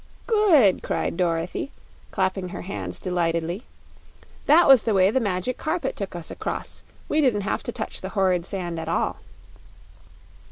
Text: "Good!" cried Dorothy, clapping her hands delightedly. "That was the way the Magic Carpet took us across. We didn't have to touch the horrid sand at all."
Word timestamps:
"Good!" 0.25 0.81
cried 0.81 1.15
Dorothy, 1.15 1.71
clapping 2.09 2.49
her 2.49 2.63
hands 2.63 2.97
delightedly. 2.99 3.65
"That 4.47 4.67
was 4.67 4.81
the 4.81 4.95
way 4.95 5.11
the 5.11 5.19
Magic 5.19 5.59
Carpet 5.59 5.95
took 5.95 6.15
us 6.15 6.31
across. 6.31 6.81
We 7.07 7.21
didn't 7.21 7.41
have 7.41 7.61
to 7.61 7.71
touch 7.71 8.01
the 8.01 8.09
horrid 8.17 8.43
sand 8.43 8.79
at 8.79 8.89
all." 8.89 9.17